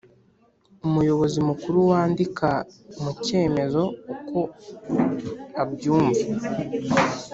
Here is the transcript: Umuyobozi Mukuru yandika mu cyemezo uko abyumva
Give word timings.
Umuyobozi 0.87 1.39
Mukuru 1.49 1.79
yandika 1.91 2.49
mu 3.01 3.11
cyemezo 3.25 3.83
uko 4.13 4.39
abyumva 5.61 6.27